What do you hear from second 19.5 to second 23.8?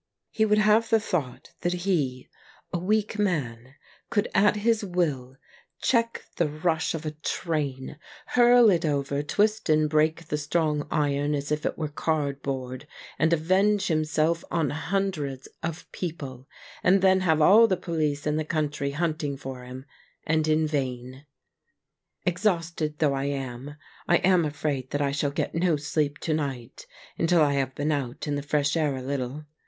him— and in vain. Exhausted though I am,